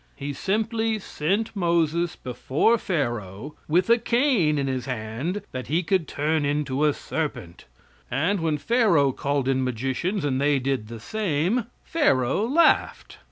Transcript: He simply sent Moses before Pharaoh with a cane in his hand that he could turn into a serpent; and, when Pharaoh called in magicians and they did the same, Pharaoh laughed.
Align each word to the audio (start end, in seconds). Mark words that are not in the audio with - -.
He 0.15 0.33
simply 0.33 0.97
sent 0.97 1.55
Moses 1.55 2.15
before 2.15 2.79
Pharaoh 2.79 3.53
with 3.67 3.87
a 3.87 3.99
cane 3.99 4.57
in 4.57 4.65
his 4.65 4.85
hand 4.87 5.43
that 5.51 5.67
he 5.67 5.83
could 5.83 6.07
turn 6.07 6.43
into 6.43 6.85
a 6.85 6.91
serpent; 6.91 7.65
and, 8.09 8.39
when 8.39 8.57
Pharaoh 8.57 9.11
called 9.11 9.47
in 9.47 9.63
magicians 9.63 10.25
and 10.25 10.41
they 10.41 10.57
did 10.57 10.87
the 10.87 10.99
same, 10.99 11.67
Pharaoh 11.83 12.47
laughed. 12.47 13.19